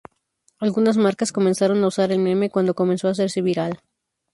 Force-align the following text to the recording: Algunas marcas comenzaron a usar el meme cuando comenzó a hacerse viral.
Algunas 0.57 0.97
marcas 0.97 1.31
comenzaron 1.31 1.83
a 1.83 1.85
usar 1.89 2.11
el 2.11 2.17
meme 2.17 2.49
cuando 2.49 2.73
comenzó 2.73 3.07
a 3.07 3.11
hacerse 3.11 3.43
viral. 3.43 3.81